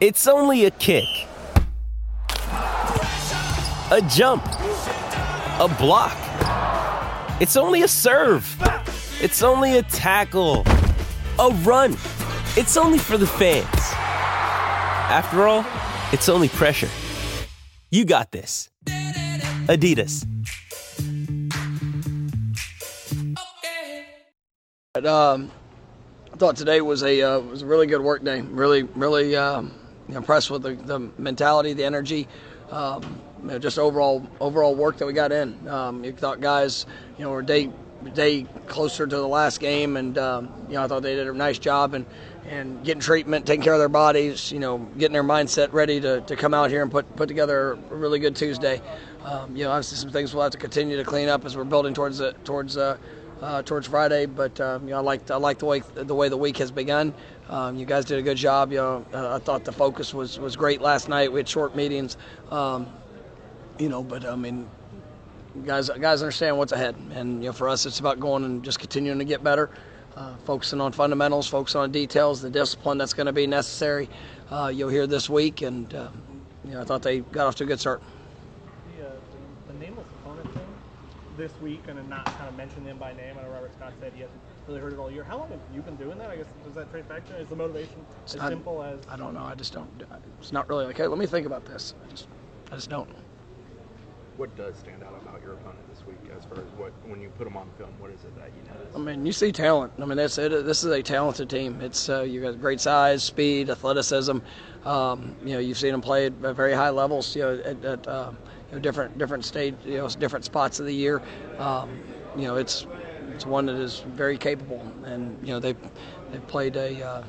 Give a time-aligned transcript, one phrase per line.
[0.00, 1.04] It's only a kick,
[2.40, 6.16] a jump, a block.
[7.38, 8.46] It's only a serve.
[9.20, 10.64] It's only a tackle,
[11.38, 11.98] a run.
[12.56, 13.66] It's only for the fans.
[15.12, 15.66] After all,
[16.14, 16.88] it's only pressure.
[17.90, 18.70] You got this.
[19.66, 20.26] Adidas.
[24.94, 25.50] But, um,
[26.32, 28.40] I thought today was a uh, was a really good work day.
[28.40, 29.74] Really, really um,
[30.12, 32.28] impressed with the, the mentality, the energy,
[32.70, 35.68] um, you know, just overall overall work that we got in.
[35.68, 36.86] Um, you thought guys,
[37.18, 37.70] you know, were day
[38.14, 41.32] day closer to the last game, and um, you know I thought they did a
[41.32, 42.06] nice job and
[42.46, 46.20] and getting treatment, taking care of their bodies, you know, getting their mindset ready to,
[46.22, 48.80] to come out here and put put together a really good Tuesday.
[49.24, 51.64] Um, you know, obviously some things we'll have to continue to clean up as we're
[51.64, 52.76] building towards the, towards.
[52.76, 52.96] Uh,
[53.40, 54.26] uh, towards Friday.
[54.26, 56.70] But um, you know, I like I like the way the way the week has
[56.70, 57.14] begun.
[57.48, 58.70] Um, you guys did a good job.
[58.72, 61.32] You know, uh, I thought the focus was was great last night.
[61.32, 62.16] We had short meetings.
[62.50, 62.86] Um,
[63.78, 64.68] you know, but I mean,
[65.64, 68.78] guys guys understand what's ahead, and you know, for us, it's about going and just
[68.78, 69.70] continuing to get better.
[70.16, 74.08] Uh, focusing on fundamentals, focusing on details, the discipline that's going to be necessary.
[74.50, 76.08] Uh, you'll hear this week, and uh,
[76.64, 78.02] you know, I thought they got off to a good start.
[78.98, 79.10] The, uh,
[79.68, 80.66] the nameless opponent thing
[81.40, 83.34] this week and not kind of mention them by name.
[83.38, 84.38] I know Robert Scott said he hasn't
[84.68, 85.24] really heard it all year.
[85.24, 86.28] How long have you been doing that?
[86.28, 89.00] I guess does that trace back to is the motivation It's as not- simple as
[89.10, 89.40] I don't know.
[89.42, 89.88] I just don't.
[90.38, 91.06] It's not really okay.
[91.06, 91.94] Let me think about this.
[92.04, 92.28] I just,
[92.70, 93.08] I just don't.
[94.40, 97.28] What does stand out about your opponent this week as far as what, when you
[97.28, 98.96] put them on film, what is it that you notice?
[98.96, 99.92] I mean, you see talent.
[100.00, 100.64] I mean, that's it.
[100.64, 101.78] This is a talented team.
[101.82, 104.38] It's uh, you got great size, speed, athleticism.
[104.86, 107.36] Um, you know, you've seen them play at very high levels.
[107.36, 108.32] You know, at, at uh,
[108.70, 111.20] you know, different different stage, you know, different spots of the year.
[111.58, 112.00] Um,
[112.34, 112.86] you know, it's
[113.34, 115.74] it's one that is very capable, and you know they
[116.32, 117.02] they played a.
[117.06, 117.24] Uh,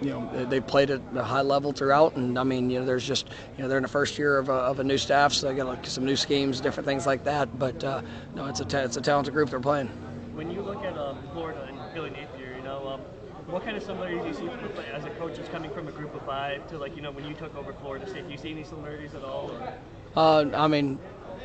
[0.00, 3.06] you know, they- played at a high level throughout, and I mean, you know, there's
[3.06, 5.48] just, you know, they're in the first year of a, of a new staff, so
[5.48, 7.58] they got like some new schemes, different things like that.
[7.58, 8.02] But uh,
[8.34, 9.88] no, it's a ta- it's a talented group they're playing.
[10.34, 13.00] When you look at um, Florida and Billy Napier, you know, um,
[13.46, 16.14] what kind of similarities do you see as a coach who's coming from a group
[16.14, 18.26] of five to like, you know, when you took over Florida State?
[18.26, 19.50] Do you see any similarities at all?
[19.50, 19.74] Or?
[20.14, 20.98] Uh, I mean,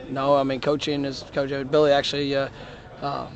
[0.10, 0.36] no.
[0.36, 1.50] I mean, coaching is coach.
[1.72, 2.50] Billy actually, uh,
[3.02, 3.30] uh,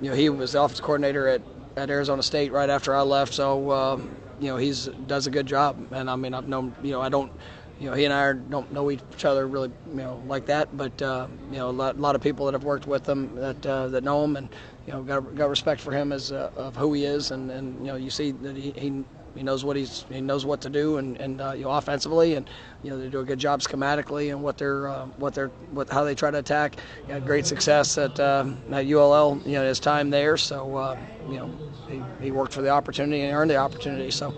[0.00, 1.42] you know, he was the offensive coordinator at,
[1.76, 3.32] at Arizona State right after I left.
[3.32, 5.92] So, um, you know, he's does a good job.
[5.92, 7.30] And I mean, I've known, you know, I don't,
[7.78, 10.76] you know, he and I don't know each other really, you know, like that.
[10.76, 13.64] But uh, you know, a lot, lot of people that have worked with him that
[13.66, 14.48] uh, that know him, and
[14.86, 17.78] you know, got got respect for him as uh, of who he is, and, and
[17.80, 18.72] you know, you see that he.
[18.72, 21.70] he he knows what he's he knows what to do and and uh, you know
[21.70, 22.48] offensively and
[22.82, 25.88] you know they do a good job schematically and what they're uh, what they're what
[25.90, 26.80] how they try to attack.
[27.06, 30.96] He had great success at um at ULL you know his time there so uh,
[31.28, 31.50] you know
[31.88, 34.34] he, he worked for the opportunity and earned the opportunity so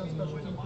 [0.00, 0.58] on special teams,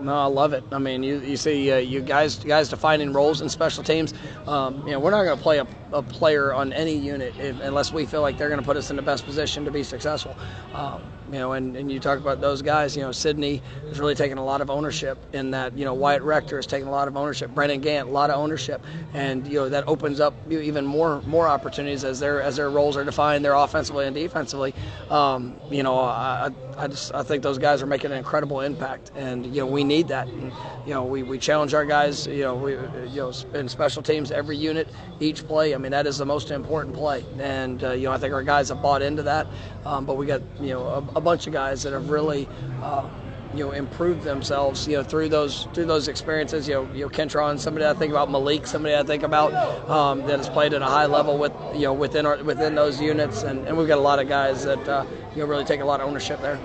[0.00, 0.64] No, I love it.
[0.72, 4.14] I mean, you, you see, uh, you guys guys defining roles in special teams.
[4.46, 7.60] Um, you know, we're not going to play a, a player on any unit if,
[7.60, 9.82] unless we feel like they're going to put us in the best position to be
[9.82, 10.36] successful.
[10.72, 11.02] Um,
[11.32, 12.96] you know, and, and you talk about those guys.
[12.96, 15.76] You know, Sydney has really taken a lot of ownership in that.
[15.76, 17.50] You know, Wyatt Rector has taken a lot of ownership.
[17.54, 18.82] Brendan Gant, a lot of ownership,
[19.14, 22.96] and you know that opens up even more more opportunities as their as their roles
[22.96, 24.74] are defined, their offensively and defensively.
[25.10, 29.10] Um, you know, I, I just I think those guys are making an incredible impact,
[29.14, 30.28] and you know we need that.
[30.28, 30.52] And,
[30.86, 32.26] you know, we, we challenge our guys.
[32.26, 34.88] You know, we you know in special teams, every unit,
[35.20, 35.74] each play.
[35.74, 38.42] I mean, that is the most important play, and uh, you know I think our
[38.42, 39.46] guys have bought into that.
[39.84, 42.48] Um, but we got you know a, a bunch of guys that have really.
[42.82, 43.08] Uh,
[43.54, 46.68] you know, improved themselves, you know, through those through those experiences.
[46.68, 49.54] You know, you know, Kentron, somebody I think about Malik, somebody I think about
[49.88, 53.00] um, that has played at a high level with you know within our within those
[53.00, 55.04] units, and, and we've got a lot of guys that uh,
[55.34, 56.60] you know really take a lot of ownership there.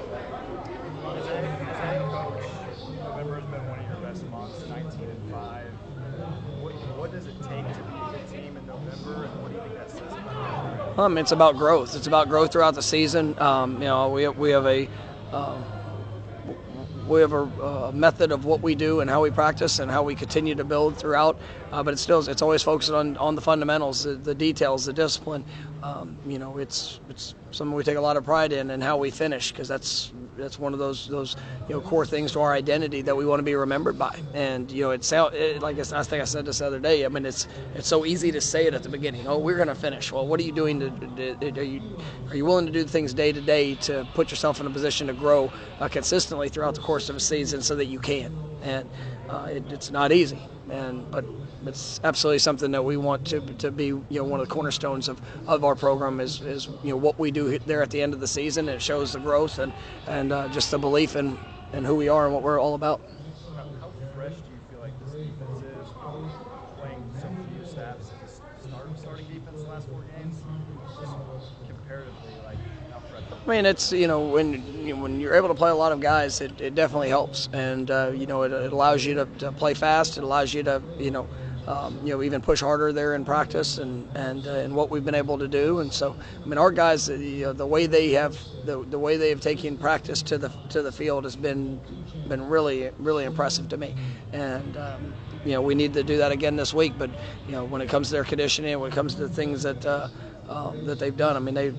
[1.06, 2.44] As a, as a coach,
[3.02, 5.68] November has been one of your best months, 19 and 5.
[6.62, 9.56] What, what does it take to be a good team in November, and what do
[9.56, 11.95] you think that says about Um, it's about growth.
[11.95, 13.38] It's about growth throughout the season.
[13.40, 14.88] Um, you know, we we have a
[15.31, 15.63] um,
[17.08, 20.04] we have a, a, method of what we do and how we practice and how
[20.04, 21.38] we continue to build throughout.
[21.72, 24.94] Uh, but it's still it's always focused on, on the fundamentals, the, the details, the
[24.94, 25.44] discipline.
[25.82, 28.98] Um, you know, it's it's something we take a lot of pride in and how
[28.98, 31.36] we finish because that's that's one of those those
[31.68, 34.20] you know core things to our identity that we want to be remembered by.
[34.34, 37.06] And you know, it's it, like I think I said this the other day.
[37.06, 39.28] I mean, it's it's so easy to say it at the beginning.
[39.28, 40.12] Oh, we're going to finish.
[40.12, 40.80] Well, what are you doing?
[40.80, 40.90] To,
[41.42, 41.82] to, are you
[42.30, 45.08] are you willing to do things day to day to put yourself in a position
[45.08, 48.36] to grow uh, consistently throughout the course of a season so that you can?
[48.62, 48.90] And
[49.30, 50.40] uh, it, it's not easy.
[50.70, 51.26] And but
[51.66, 55.08] it's absolutely something that we want to, to be you know one of the cornerstones
[55.08, 58.14] of, of our program is, is you know what we do there at the end
[58.14, 58.70] of the season.
[58.70, 59.74] It shows the growth and
[60.08, 61.38] and uh, just the belief in,
[61.74, 63.02] in who we are and what we're all about.
[63.56, 65.94] How, how fresh do you feel like this defense is
[66.78, 70.34] playing so few snaps to start starting defense the last four games?
[71.00, 71.14] Just
[71.68, 72.58] comparatively, like.
[73.46, 74.54] I mean, it's you know when
[74.88, 77.50] you know, when you're able to play a lot of guys, it, it definitely helps,
[77.52, 80.18] and uh, you know it, it allows you to, to play fast.
[80.18, 81.28] It allows you to you know
[81.68, 85.04] um, you know, even push harder there in practice and and uh, and what we've
[85.04, 85.80] been able to do.
[85.80, 89.18] And so, I mean, our guys, the, uh, the way they have the, the way
[89.18, 91.82] they have taken practice to the to the field has been
[92.28, 93.96] been really really impressive to me.
[94.32, 95.14] And um,
[95.45, 96.94] you know, we need to do that again this week.
[96.98, 97.10] But
[97.48, 99.86] you know, when it comes to their conditioning, when it comes to the things that
[99.86, 100.07] uh,
[100.50, 101.72] um, that they've done, I mean, they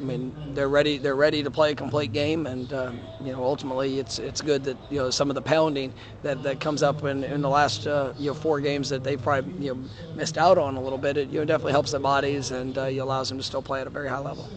[0.00, 0.96] I mean, they're ready.
[0.96, 4.64] They're ready to play a complete game, and um, you know, ultimately, it's it's good
[4.64, 5.92] that you know some of the pounding
[6.22, 9.18] that, that comes up in, in the last uh, you know four games that they
[9.18, 11.18] probably you know missed out on a little bit.
[11.18, 13.86] It you know definitely helps their bodies and uh, allows them to still play at
[13.86, 14.48] a very high level.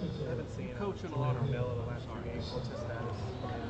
[0.79, 1.57] Coach in a lot of the
[1.87, 2.45] last few games.
[2.51, 3.12] What's?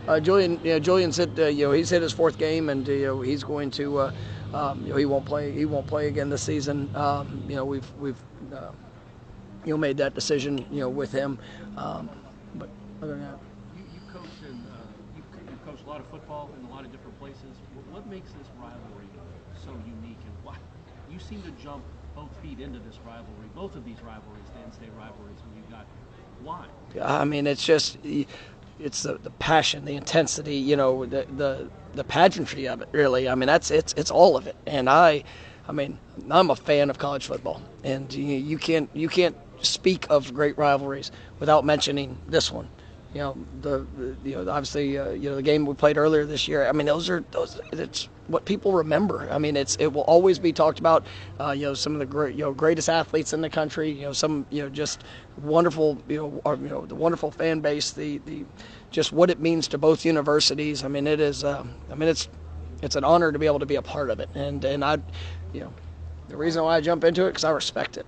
[0.08, 2.86] Uh, Julian, you know, Julian's hit, uh, you know, he's hit his fourth game, and
[2.88, 4.12] you know, he's going to, uh,
[4.54, 5.52] um, you know, he won't play.
[5.52, 6.90] He won't play again this season.
[6.94, 8.22] Um, you know, we've we've
[8.54, 8.72] uh,
[9.64, 11.40] you know made that decision you know with him.
[11.78, 12.10] Um,
[12.56, 12.70] but
[13.02, 13.40] other than that.
[13.78, 14.78] You, you coach in, uh,
[15.16, 17.56] you, you coach a lot of football in a lot of different places.
[17.90, 19.08] What makes this rivalry
[19.64, 20.58] so unique, and why
[21.10, 21.84] you seem to jump
[22.14, 25.88] both feet into this rivalry, both of these rivalries, the in-state rivalries, when you got
[26.44, 26.66] why?
[27.02, 27.98] I mean, it's just
[28.80, 32.90] it's the, the passion, the intensity, you know, the the the pageantry of it.
[32.92, 34.56] Really, I mean, that's it's it's all of it.
[34.66, 35.24] And I,
[35.68, 35.98] I mean,
[36.30, 40.58] I'm a fan of college football, and you, you can't you can't speak of great
[40.58, 42.70] rivalries without mentioning this one.
[43.14, 46.26] You know, the, the you know obviously uh, you know the game we played earlier
[46.26, 46.68] this year.
[46.68, 47.60] I mean, those are those.
[47.72, 49.30] It's what people remember.
[49.30, 51.06] I mean, it's it will always be talked about.
[51.40, 53.92] Uh, you know, some of the great you know greatest athletes in the country.
[53.92, 55.04] You know, some you know just
[55.38, 57.92] wonderful you know or, you know the wonderful fan base.
[57.92, 58.46] The the
[58.90, 60.84] just what it means to both universities.
[60.84, 61.44] I mean, it is.
[61.44, 62.28] Uh, I mean, it's
[62.82, 64.30] it's an honor to be able to be a part of it.
[64.34, 64.98] And and I,
[65.54, 65.74] you know,
[66.30, 68.08] the reason why I jump into it because I respect it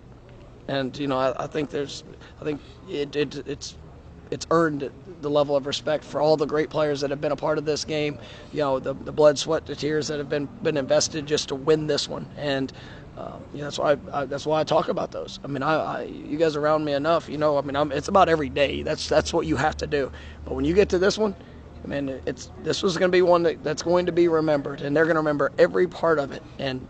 [0.68, 2.04] and you know I, I think there's
[2.42, 3.76] I think it, it it's
[4.32, 4.90] it's earned
[5.22, 7.66] the level of respect for all the great players that have been a part of
[7.66, 8.18] this game.
[8.52, 11.56] You know the, the blood, sweat, the tears that have been been invested just to
[11.56, 12.72] win this one, and
[13.18, 15.40] um, you know, that's why I, I, that's why I talk about those.
[15.44, 17.58] I mean, I, I you guys around me enough, you know.
[17.58, 18.84] I mean, I'm, it's about every day.
[18.84, 20.12] That's that's what you have to do.
[20.44, 21.34] But when you get to this one,
[21.84, 24.82] I mean, it's this was going to be one that, that's going to be remembered,
[24.82, 26.44] and they're going to remember every part of it.
[26.60, 26.86] And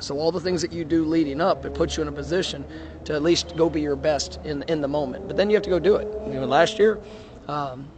[0.00, 2.66] so all the things that you do leading up, it puts you in a position
[3.04, 5.26] to at least go be your best in in the moment.
[5.26, 6.08] But then you have to go do it.
[6.26, 7.00] You know, last year,
[7.48, 7.90] um,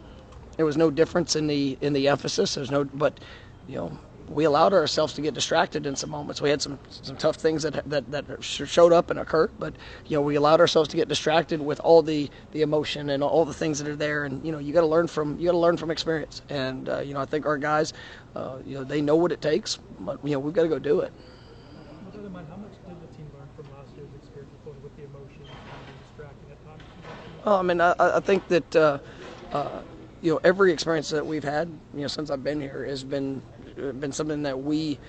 [0.57, 2.55] there was no difference in the in the emphasis.
[2.55, 3.19] There's no, but
[3.67, 3.99] you know,
[4.29, 6.41] we allowed ourselves to get distracted in some moments.
[6.41, 9.75] We had some some tough things that that, that showed up and occurred, but
[10.07, 13.45] you know, we allowed ourselves to get distracted with all the the emotion and all
[13.45, 14.25] the things that are there.
[14.25, 16.41] And you know, you got to learn from you got to learn from experience.
[16.49, 17.93] And uh, you know, I think our guys,
[18.35, 20.79] uh, you know, they know what it takes, but you know, we've got to go
[20.79, 21.13] do it.
[27.45, 28.99] Well, I mean, I, I think that uh,
[29.51, 29.81] uh,
[30.21, 33.41] you know every experience that we've had, you know, since I've been here has been
[33.75, 34.99] been something that we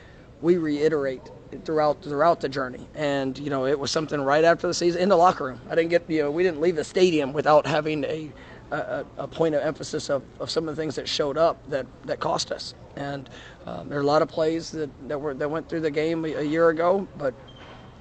[0.40, 1.30] we reiterate
[1.64, 2.86] throughout throughout the journey.
[2.94, 5.60] And you know, it was something right after the season in the locker room.
[5.68, 8.30] I didn't get you know we didn't leave the stadium without having a
[8.70, 11.86] a, a point of emphasis of, of some of the things that showed up that,
[12.04, 12.74] that cost us.
[12.96, 13.28] And
[13.66, 16.24] um, there are a lot of plays that, that were that went through the game
[16.24, 17.34] a, a year ago, but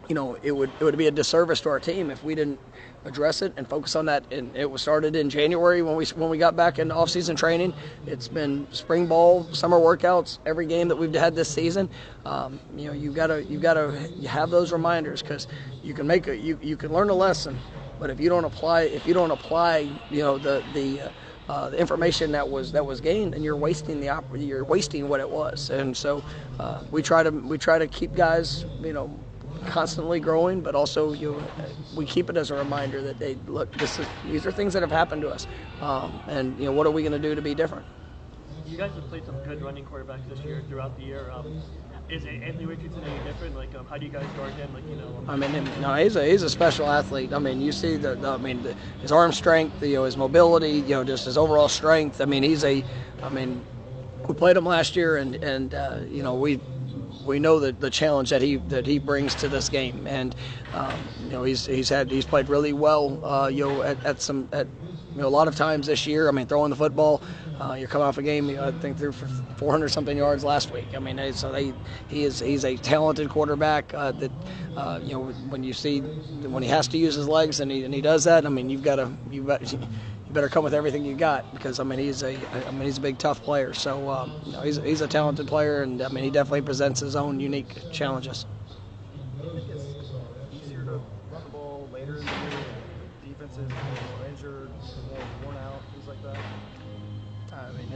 [0.10, 2.60] you know it would it would be a disservice to our team if we didn't
[3.06, 4.24] address it and focus on that.
[4.32, 7.74] And it was started in January when we when we got back into off-season training.
[8.08, 11.90] It's been spring ball, summer workouts, every game that we've had this season.
[12.26, 13.92] Um, you know, you gotta you gotta
[14.28, 15.48] have those reminders because
[15.84, 17.58] you can make a you you can learn a lesson,
[18.00, 21.10] but if you don't apply if you don't apply you know the the uh,
[21.50, 25.08] uh, the information that was that was gained, and you're wasting the op- you're wasting
[25.08, 25.70] what it was.
[25.70, 26.24] And so
[26.60, 29.18] uh, we try to we try to keep guys you know
[29.66, 31.46] constantly growing, but also you
[31.96, 33.74] we keep it as a reminder that they look.
[33.74, 35.48] This is, these are things that have happened to us,
[35.82, 37.86] um, and you know what are we going to do to be different?
[38.68, 41.32] you guys have played some good running quarterbacks this year throughout the year.
[41.32, 41.62] Um,
[42.10, 43.56] is Anthony Richardson any different?
[43.56, 44.74] Like, um, how do you guys guard him?
[44.74, 45.24] Like, you know.
[45.28, 47.34] Um, I mean, no, he's a he's a special athlete.
[47.34, 50.18] I mean, you see the, the I mean, the, his arm strength, you know, his
[50.18, 52.22] mobility, you know, just his overall strength.
[52.22, 52.84] I mean, he's a,
[53.22, 53.64] I mean,
[54.28, 56.60] we played him last year, and and uh, you know we
[57.26, 60.36] we know the, the challenge that he that he brings to this game, and
[60.74, 64.22] um, you know he's he's had he's played really well, uh, you know, at, at
[64.22, 64.68] some at
[65.14, 66.28] you know a lot of times this year.
[66.30, 67.22] I mean, throwing the football,
[67.60, 70.94] uh, you're coming off a game I think threw for 400 something yards last week.
[70.96, 71.74] I mean, so they
[72.08, 74.32] he is he's a talented quarterback uh, that
[74.76, 77.84] uh, you know when you see when he has to use his legs and he
[77.84, 78.46] and he does that.
[78.46, 81.84] I mean, you've got to you've you better come with everything you got because I
[81.84, 83.74] mean he's a I mean he's a big tough player.
[83.74, 87.00] So um, you know, he's he's a talented player, and I mean he definitely presents
[87.00, 88.46] his own unique challenges.
[89.42, 89.96] Do you think it's
[90.52, 92.66] easier to run the ball later in the year?
[93.26, 93.72] Defenses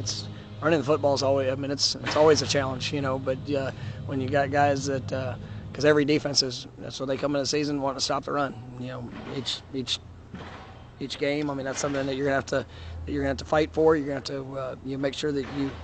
[0.01, 0.27] it's
[0.61, 1.51] running the football is always.
[1.51, 3.19] I mean, it's it's always a challenge, you know.
[3.19, 3.71] But uh,
[4.05, 7.41] when you got guys that, because uh, every defense is, that's what they come in
[7.41, 8.55] the season wanting to stop the run.
[8.79, 9.99] You know, each each
[10.99, 11.49] each game.
[11.49, 12.65] I mean, that's something that you're gonna have to
[13.07, 13.95] you're gonna have to fight for.
[13.95, 15.75] You're gonna have to uh, you make sure that you.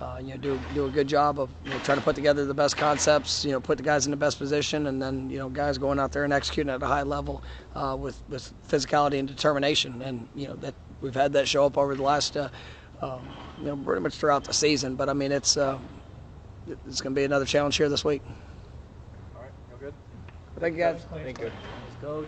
[0.00, 2.44] Uh, you know, do do a good job of you know, trying to put together
[2.44, 3.44] the best concepts.
[3.44, 6.00] You know, put the guys in the best position, and then you know, guys going
[6.00, 7.44] out there and executing at a high level
[7.76, 10.02] uh, with with physicality and determination.
[10.02, 12.48] And you know that we've had that show up over the last, uh,
[13.02, 13.20] um,
[13.58, 14.94] you know, pretty much throughout the season.
[14.94, 15.78] But I mean, it's uh,
[16.86, 18.22] it's going to be another challenge here this week.
[19.34, 19.94] All right, no good.
[20.58, 21.04] Thank you guys.
[21.12, 21.52] Thank you.
[22.00, 22.26] Coach.